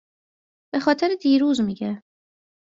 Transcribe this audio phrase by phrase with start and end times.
[0.73, 2.03] به خاطر دیروز می گه